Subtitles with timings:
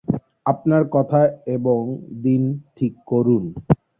[0.45, 1.21] আপনার কথা
[1.47, 1.81] এবং
[2.23, 2.41] দিন
[2.75, 3.43] ঠিক করুন।